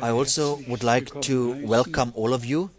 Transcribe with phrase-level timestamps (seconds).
[0.00, 2.70] I also would like to welcome all of you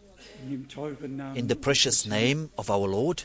[1.36, 3.24] in the precious name of our Lord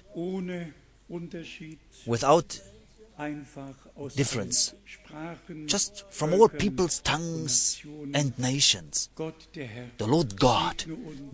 [2.07, 2.61] without
[4.15, 4.75] difference,
[5.65, 7.83] just from all people's tongues
[8.13, 9.09] and nations.
[9.17, 10.85] The Lord God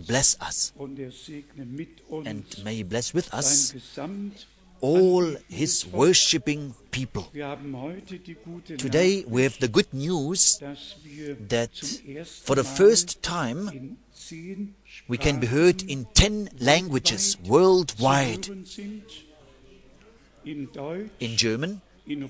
[0.07, 3.75] bless us and may He bless with us
[4.83, 7.23] all His worshipping people.
[8.77, 10.59] Today we have the good news
[11.49, 11.71] that
[12.45, 13.97] for the first time
[15.09, 18.49] we can be heard in ten languages worldwide.
[20.45, 22.29] in German, in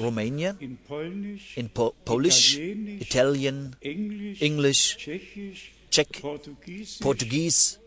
[0.00, 4.96] Romania, in po Polish, Italian, English,
[5.90, 6.08] Czech,
[7.00, 7.78] Portuguese,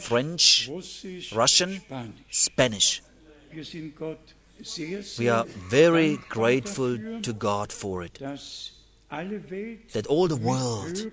[0.00, 0.70] French,
[1.32, 1.80] Russian,
[2.30, 3.02] Spanish.
[5.18, 8.18] We are very grateful to God for it.
[9.08, 11.10] That all the world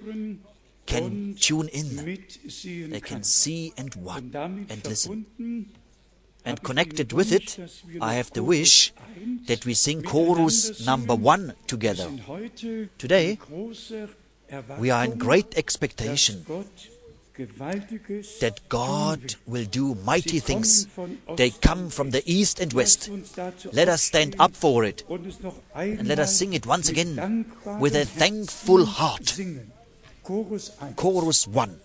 [0.86, 2.20] can tune in,
[2.92, 5.26] they can see and watch and listen.
[6.44, 7.58] And connected with it,
[8.02, 8.94] I have the wish
[9.48, 12.12] that we sing chorus number one together.
[12.98, 13.40] Today,
[14.78, 16.46] we are in great expectation
[17.38, 20.88] that God will do mighty things.
[21.36, 23.10] They come from the east and west.
[23.74, 27.46] Let us stand up for it and let us sing it once again
[27.80, 29.38] with a thankful heart.
[30.24, 31.80] Chorus 1.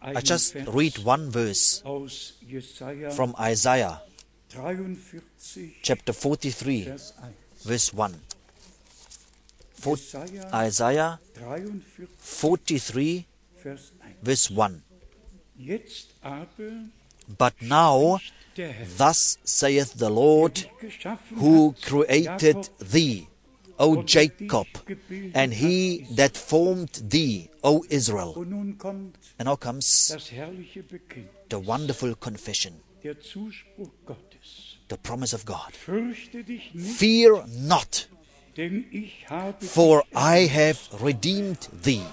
[0.00, 1.82] I just read one verse
[3.16, 4.02] from Isaiah
[5.82, 6.92] chapter 43,
[7.64, 8.14] verse 1.
[9.74, 9.96] For
[10.54, 11.18] Isaiah
[12.18, 13.26] 43,
[14.22, 14.82] verse 1.
[17.38, 18.18] But now,
[18.96, 20.66] thus saith the Lord,
[21.36, 23.26] who created thee,
[23.80, 24.66] O Jacob,
[25.34, 28.34] and he that formed thee, O Israel.
[29.38, 29.86] And now comes
[31.48, 35.72] the wonderful confession, the promise of God.
[35.72, 38.06] Fear not,
[39.60, 42.04] for I have redeemed thee.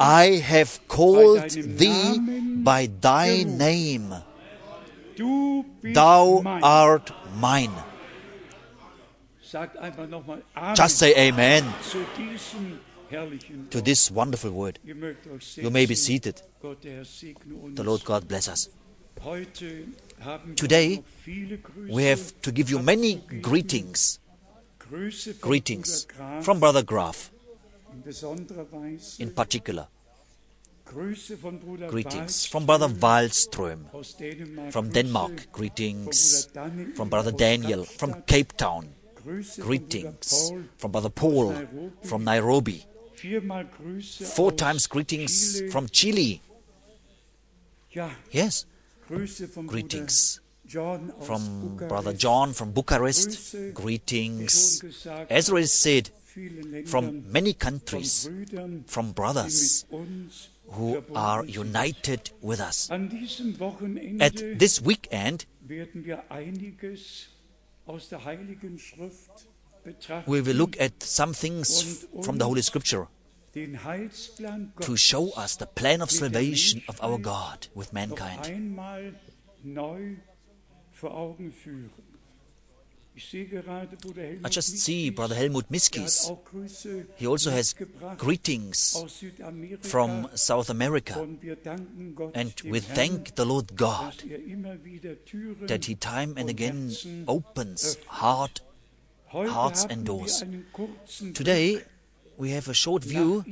[0.00, 2.18] I have called thee
[2.64, 4.14] by thy name.
[5.82, 7.91] Thou art mine.
[10.74, 11.64] Just say Amen
[13.70, 14.78] to this wonderful word.
[14.84, 16.40] You may be seated.
[16.62, 18.68] The Lord God bless us.
[20.56, 21.02] Today,
[21.88, 24.18] we have to give you many greetings.
[25.40, 26.06] Greetings
[26.40, 27.30] from Brother Graf,
[29.18, 29.86] in particular.
[30.84, 35.52] Greetings from Brother Wallström from Denmark.
[35.52, 36.48] Greetings
[36.94, 38.88] from Brother Daniel from Cape Town.
[39.60, 41.54] Greetings from Brother Paul
[42.02, 42.84] from Nairobi.
[44.34, 46.40] Four times greetings from Chile.
[48.30, 48.66] Yes.
[49.66, 50.40] Greetings
[51.20, 53.54] from Brother John from Bucharest.
[53.74, 54.82] Greetings,
[55.30, 56.10] as already said,
[56.86, 58.28] from many countries,
[58.86, 59.84] from brothers
[60.70, 62.90] who are united with us.
[62.90, 65.44] At this weekend,
[70.26, 73.08] we will look at some things from the Holy Scripture.
[73.54, 78.48] to show us the plan of salvation of our God with mankind.
[83.14, 86.34] I just see Brother Helmut Miskis.
[87.16, 87.74] He also has
[88.16, 88.96] greetings
[89.82, 91.28] from South America.
[92.34, 94.14] And we thank the Lord God
[95.66, 96.92] that He time and again
[97.28, 98.60] opens heart,
[99.26, 100.42] hearts and doors.
[101.34, 101.82] Today,
[102.38, 103.44] we have a short view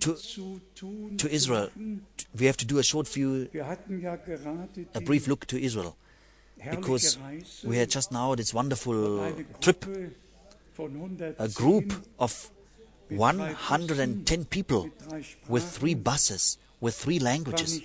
[0.00, 0.18] to,
[1.16, 1.70] to Israel.
[2.38, 3.48] We have to do a short view,
[4.94, 5.96] a brief look to Israel
[6.70, 7.18] because
[7.64, 9.84] we had just now this wonderful trip,
[11.38, 12.50] a group of
[13.08, 14.90] 110 people
[15.48, 17.80] with three buses, with three languages.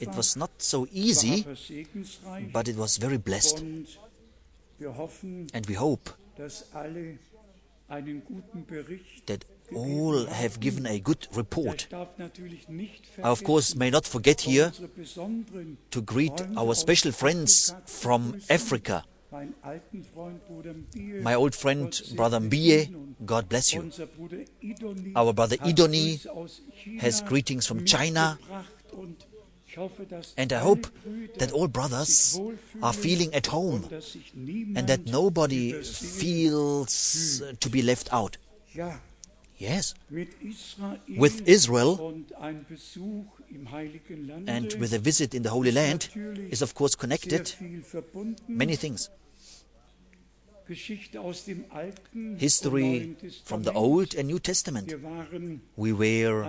[0.00, 1.46] It was not so easy,
[2.52, 3.60] but it was very blessed.
[3.60, 3.86] And
[5.66, 6.10] we hope
[9.26, 11.88] that all have given a good report.
[11.92, 14.72] I, of course, may not forget here
[15.90, 19.04] to greet our special friends from Africa.
[21.22, 23.90] My old friend, Brother Mbie, God bless you.
[25.16, 26.20] Our brother Idoni
[27.00, 28.38] has greetings from China.
[30.36, 30.86] And I hope
[31.38, 32.38] that all brothers
[32.82, 33.88] are feeling at home
[34.76, 38.36] and that nobody feels to be left out.
[39.62, 39.94] Yes,
[41.24, 41.90] with Israel
[44.46, 46.08] and with a visit in the Holy Land
[46.50, 47.54] is, of course, connected
[48.48, 49.08] many things.
[52.38, 54.92] History from the Old and New Testament.
[55.76, 56.42] We were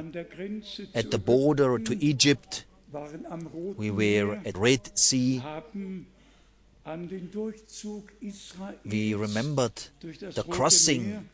[0.96, 2.66] at the border to Egypt
[3.78, 5.42] we were at Red Sea.
[8.86, 11.30] We remembered the crossing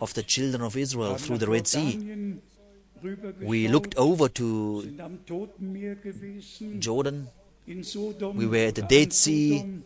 [0.00, 2.38] of the children of Israel through the Red Sea.
[3.40, 4.82] We looked over to
[6.78, 7.28] Jordan.
[7.66, 9.82] We were at the Dead Sea.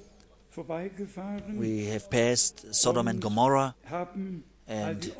[1.54, 3.74] We have passed Sodom and Gomorrah
[4.66, 5.12] and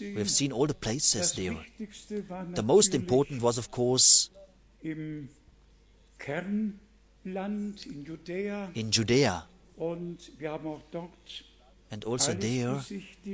[0.00, 1.56] we have seen all the places there.
[2.52, 4.30] The most important was, of course,
[4.82, 5.28] in
[8.90, 9.44] Judea.
[11.90, 12.80] And also there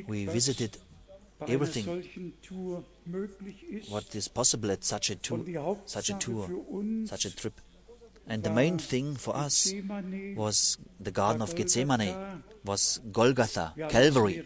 [0.07, 0.79] we visited
[1.47, 2.03] everything
[3.89, 5.45] what is possible at such a tour,
[5.85, 6.49] such a tour,
[7.05, 7.61] such a trip.
[8.29, 9.73] And the main thing for us
[10.35, 14.43] was the Garden of Gethsemane, was Golgotha, Calvary.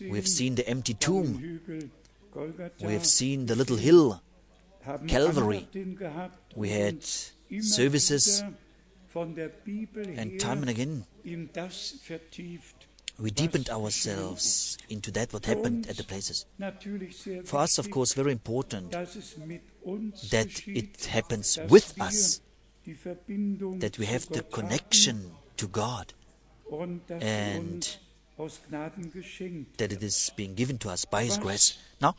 [0.00, 1.60] We have seen the empty tomb.
[2.80, 4.20] We have seen the little hill
[5.06, 5.68] Calvary.
[6.56, 7.04] We had
[7.60, 8.42] services,
[9.14, 11.04] and time and again
[13.18, 16.46] we deepened ourselves into that what happened at the places.
[17.44, 22.40] For us, of course, very important that it happens with us,
[22.86, 26.12] that we have the connection to God,
[27.20, 27.96] and
[29.78, 31.78] that it is being given to us by His grace.
[32.00, 32.16] Now,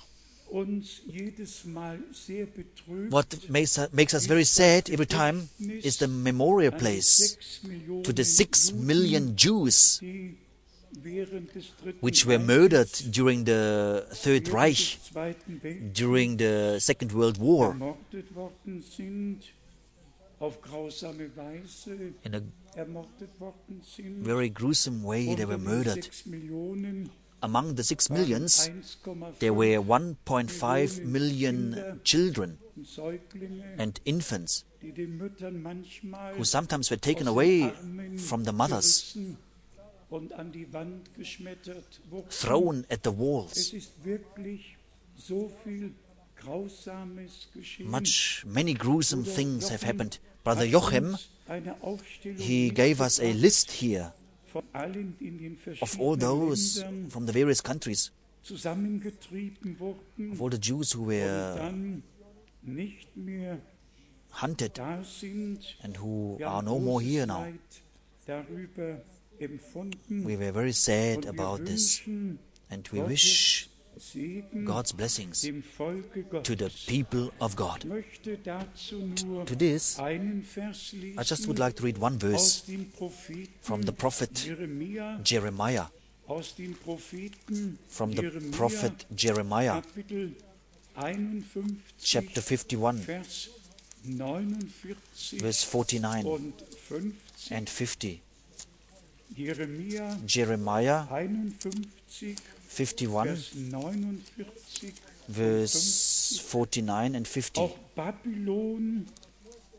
[3.09, 7.59] what makes, makes us very sad every time is the memorial place
[8.03, 9.99] to the six million Jews
[12.00, 15.00] which were murdered during the Third Reich,
[15.94, 17.77] during the Second World War.
[22.24, 22.41] In a
[24.20, 26.10] very gruesome way, they were murdered
[27.43, 28.70] among the six millions,
[29.39, 32.58] there were 1.5 million children
[33.77, 34.63] and infants
[36.38, 37.70] who sometimes were taken away
[38.17, 39.17] from the mothers,
[42.29, 43.74] thrown at the walls.
[47.79, 50.20] Much, many gruesome things have happened.
[50.43, 51.17] Brother Jochem,
[52.38, 54.13] he gave us a list here
[55.82, 58.12] of all those from the various countries,
[58.51, 58.65] of
[60.41, 61.72] all the Jews who were
[64.32, 64.79] hunted
[65.84, 67.48] and who are no more here now.
[70.09, 73.69] We were very sad about this, and we wish
[74.63, 77.81] God's blessings to the people of God.
[77.81, 82.69] To this, I just would like to read one verse
[83.62, 84.50] from the prophet
[85.23, 85.85] Jeremiah.
[87.89, 89.81] From the prophet Jeremiah,
[92.01, 92.97] chapter 51,
[95.39, 96.53] verse 49
[97.51, 98.21] and 50.
[100.25, 101.05] Jeremiah
[102.67, 104.21] 51, Vers 49
[105.27, 107.61] verse 49 and 50.
[107.61, 109.05] Auch Babylon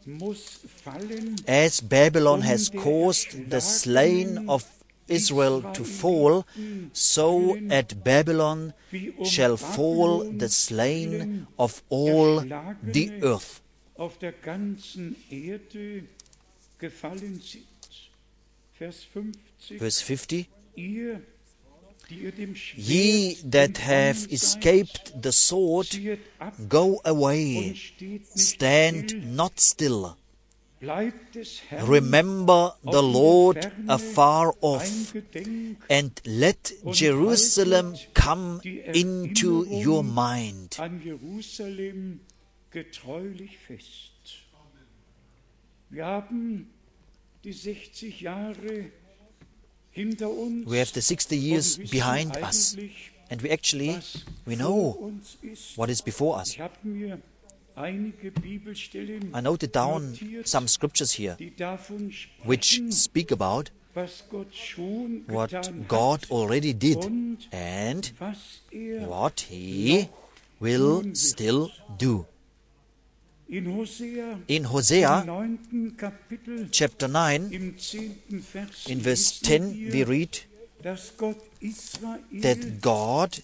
[0.06, 4.64] muss fallen, As Babylon has caused the slain of
[5.06, 6.44] Israel to fall,
[6.92, 8.72] so at Babylon
[9.24, 12.40] shall fall the slain of all
[12.82, 13.60] the earth.
[19.78, 21.20] Verse 50 Ihr,
[22.10, 27.74] die ihr dem Schwert Ye that have escaped the sword, seid, ziehet ab go away,
[28.34, 30.16] stand not still.
[30.80, 35.14] Bleibt des Herrn Remember the auf in der Lord afar off,
[35.88, 38.60] and let Jerusalem come
[38.92, 40.76] into your mind.
[50.66, 52.76] We have the 60 years behind us,
[53.30, 54.00] and we actually
[54.46, 55.12] we know
[55.76, 56.52] what is before us.
[56.52, 57.18] Ich habe mir
[57.74, 61.36] einige Bibelstellen I noted down some scriptures here
[62.44, 65.52] which speak about was Gott schon what
[65.88, 67.04] God already did
[67.52, 68.12] and
[68.72, 70.08] er what He
[70.60, 72.26] will still do.
[73.48, 79.92] In Hosea In im Hosea neunten Kapitel chapter 9, im zehnten Vers in verse 10,
[79.92, 80.46] we read
[80.82, 83.42] dass Gott Israel that God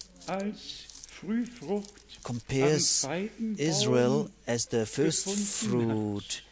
[2.22, 3.08] compares
[3.56, 6.42] Israel as the first fruit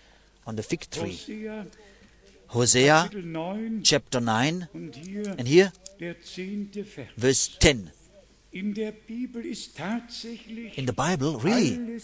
[0.44, 1.12] on the fig tree.
[1.12, 1.66] Hosea
[2.48, 4.68] Hosea Kapitel 9 chapter 9,
[5.36, 7.08] and here der zehnte Vers.
[7.16, 7.90] verse 10.
[8.50, 12.00] In der Bibel ist tatsächlich In the Bible, really,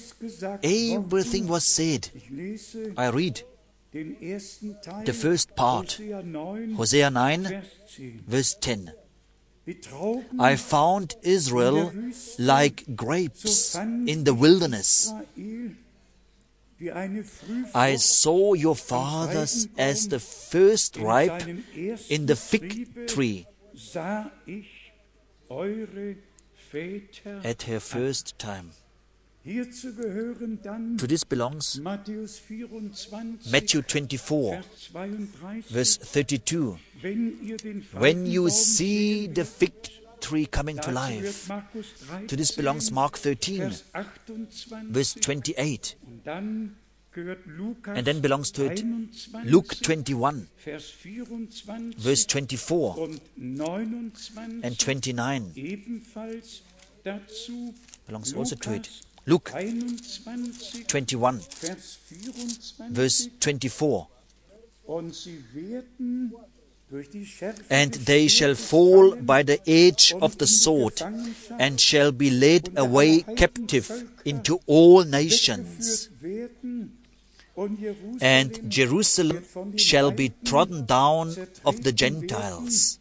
[0.63, 2.11] everything was said.
[2.97, 3.45] I read
[3.93, 7.65] den ersten Teil the first part, Hosea 9, Hosea 9, Vers
[7.97, 8.25] 10.
[8.29, 8.91] verse 10.
[10.39, 11.93] I found Israel
[12.37, 15.15] like grapes in the wilderness.
[15.37, 15.77] Israel
[16.85, 21.47] wie eine Frühfrucht I saw your fathers as the first ripe
[22.09, 23.47] in the fig tree
[26.75, 27.45] sah ich eure Väter.
[27.45, 28.71] at her first time.
[29.43, 34.59] Hierzu gehören dann To this belongs Matthew 24,
[35.69, 36.79] verse 32.
[37.03, 39.73] Wenn ihr den When you see the fig
[40.21, 43.71] tree coming to life, wird Markus 13, to this belongs Mark 13,
[44.91, 45.99] verse 28.
[47.15, 48.85] Und dann gehört Lukas And then belongs to it
[49.45, 50.93] Luke 21, verse
[52.27, 56.63] 24 und 29 and 29
[58.07, 58.91] belongs also to it.
[59.27, 62.95] Luke 21, 21, Vers 24.
[62.95, 64.07] verse 24.
[64.87, 66.35] Und sie werden
[66.91, 71.01] durch die Schärfe And they shall fall by the edge of the sword,
[71.59, 76.11] and shall be led away captive into all nations.
[78.21, 79.45] And Jerusalem
[79.77, 81.35] shall be trodden down
[81.65, 82.99] of the Gentiles,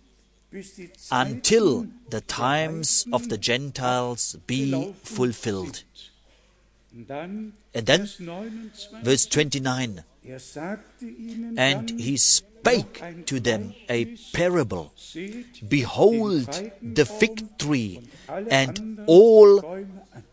[1.11, 5.83] until the times of the Gentiles be fulfilled.
[6.93, 7.01] Sind.
[7.01, 8.07] Und dann And then,
[9.03, 10.03] verse 29.
[10.23, 10.39] er
[11.57, 14.91] And he spake to them a parable.
[15.67, 18.01] Behold the fig tree
[18.49, 19.61] and all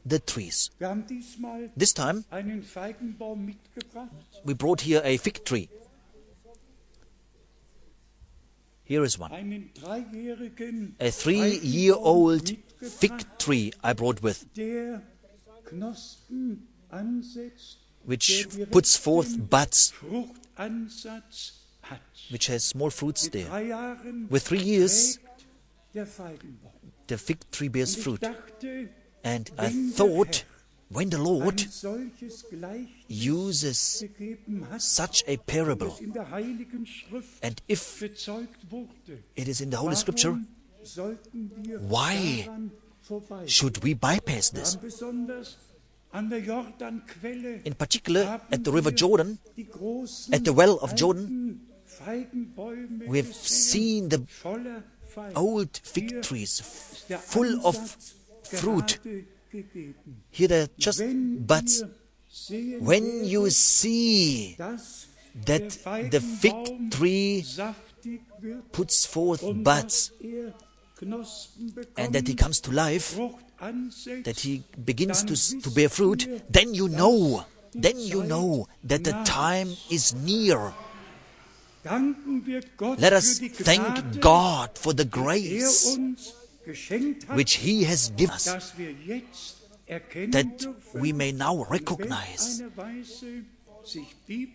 [0.05, 0.71] the trees.
[0.79, 4.11] Wir haben diesmal This time einen Feigenbaum mitgebracht.
[4.45, 5.69] we brought here a fig tree.
[8.85, 9.31] Here is one.
[10.99, 15.10] A three year old fig tree I brought with, der Knospen ansetzt,
[18.05, 19.93] which puts forth buds,
[22.31, 23.49] which has small fruits there.
[24.29, 25.31] With three years, trägt
[25.95, 26.73] der Feigenbaum.
[27.09, 28.23] the fig tree bears fruit.
[29.25, 30.45] And I thought,
[30.89, 34.05] when the Lord ein solches Gleichnis uses
[34.79, 39.97] such a parable, das in der Heiligen Schrift and if it is in the Holy
[39.97, 40.47] Scripture, warum
[40.83, 42.49] sollten wir why?
[43.47, 44.75] Should we bypass this?
[44.75, 45.57] Dann besonders
[46.13, 49.39] an der Jordanquelle In particular, at the River Jordan,
[50.33, 51.61] at the well of Jordan,
[53.07, 54.27] we have seen the
[55.35, 56.61] old fig trees
[57.21, 57.77] full of
[58.43, 59.01] fruit.
[60.31, 61.03] Here they're just
[61.47, 61.85] buds.
[62.79, 64.57] When you see
[65.47, 65.79] that
[66.11, 67.45] the fig tree
[68.73, 70.13] puts forth buds
[71.01, 73.19] dass Knospen bekommt, and that he comes to life,
[74.25, 79.13] that he begins to, to bear fruit, then you know, then you know that the
[79.25, 80.73] time is near.
[81.83, 85.99] Danken wir Gott Let us thank God for the er grace
[87.33, 88.75] which He has given us,
[89.87, 92.63] that we may now recognize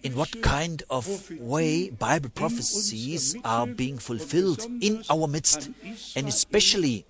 [0.04, 5.70] in what kind of way Bible prophecies are being fulfilled in our midst,
[6.16, 7.06] and especially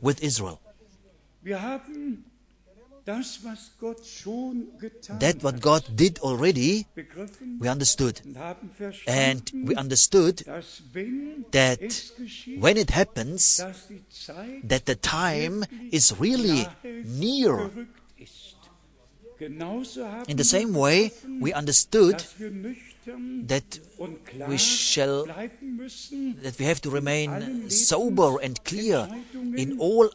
[0.00, 0.60] with Israel.
[5.20, 6.86] That what God did already,
[7.60, 8.20] we understood.
[9.06, 10.38] And we understood
[11.52, 12.10] that
[12.58, 13.62] when it happens,
[14.64, 16.66] that the time is really
[17.04, 17.70] near.
[19.40, 22.24] In the same way, we understood
[23.46, 23.78] that
[24.48, 29.08] we shall that we have to remain sober and clear
[29.56, 30.08] in all